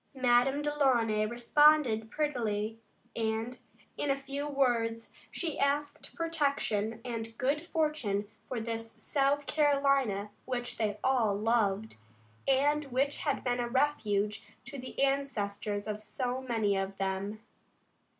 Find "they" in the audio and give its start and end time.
10.79-10.97